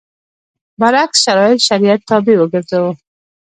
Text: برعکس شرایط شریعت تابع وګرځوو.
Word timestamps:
برعکس 0.79 1.17
شرایط 1.25 1.59
شریعت 1.67 2.01
تابع 2.09 2.35
وګرځوو. 2.39 2.91